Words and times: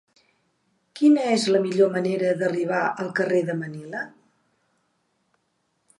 Quina 0.99 1.25
és 1.33 1.45
la 1.55 1.61
millor 1.65 1.93
manera 1.99 2.33
d'arribar 2.41 2.81
al 3.05 3.13
carrer 3.21 3.45
de 3.51 3.59
Manila? 3.63 4.05